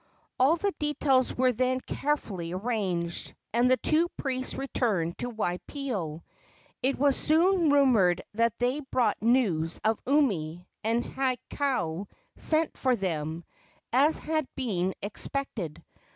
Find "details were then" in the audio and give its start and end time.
0.79-1.79